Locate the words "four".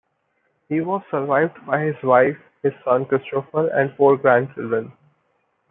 3.97-4.17